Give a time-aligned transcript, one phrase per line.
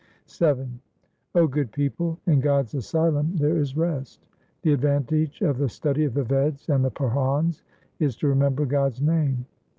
[0.39, 0.67] VII
[1.35, 4.25] O good people, in God's asylum there is rest.
[4.63, 7.61] The advantage of the study of the Veds and the Purans
[7.99, 9.45] is to remember God's name.